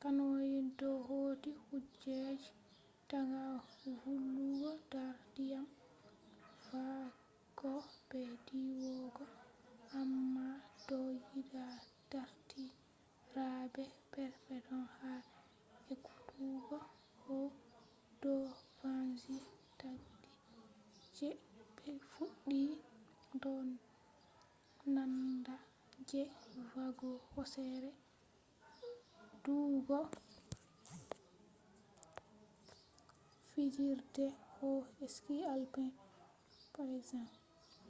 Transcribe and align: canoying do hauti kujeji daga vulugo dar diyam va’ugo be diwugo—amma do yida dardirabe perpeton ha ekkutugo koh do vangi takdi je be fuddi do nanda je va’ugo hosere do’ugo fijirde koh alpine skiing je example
canoying 0.00 0.68
do 0.78 0.88
hauti 1.08 1.50
kujeji 1.66 2.48
daga 3.10 3.44
vulugo 4.00 4.72
dar 4.92 5.14
diyam 5.34 5.66
va’ugo 6.66 7.72
be 8.08 8.20
diwugo—amma 8.46 10.46
do 10.88 10.98
yida 11.24 11.66
dardirabe 12.10 13.84
perpeton 14.12 14.84
ha 14.96 15.12
ekkutugo 15.92 16.78
koh 17.22 17.50
do 18.22 18.34
vangi 18.78 19.38
takdi 19.80 20.30
je 21.16 21.28
be 21.76 21.88
fuddi 22.10 22.62
do 23.42 23.52
nanda 24.94 25.54
je 26.08 26.22
va’ugo 26.70 27.10
hosere 27.32 27.90
do’ugo 29.44 29.98
fijirde 33.50 34.26
koh 34.56 34.82
alpine 35.50 35.92
skiing 36.62 36.90
je 36.92 36.98
example 37.00 37.38